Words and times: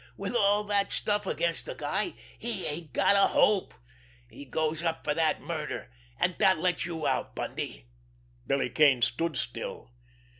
With 0.17 0.35
all 0.35 0.63
that 0.63 0.91
stuff 0.91 1.27
against 1.27 1.67
the 1.67 1.75
guy, 1.75 2.15
he 2.35 2.65
ain't 2.65 2.91
got 2.91 3.15
a 3.15 3.27
hope. 3.33 3.75
He 4.31 4.45
goes 4.45 4.81
up 4.81 5.03
for 5.03 5.13
that 5.13 5.41
murder, 5.43 5.91
and 6.19 6.35
that 6.39 6.57
lets 6.57 6.87
you 6.87 7.05
out, 7.05 7.35
Bundy." 7.35 7.85
Billy 8.47 8.71
Kane 8.71 9.03
stood 9.03 9.37
still. 9.37 9.91